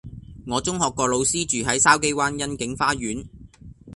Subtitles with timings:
[0.47, 3.27] 我中學個老師住喺筲箕灣欣景花園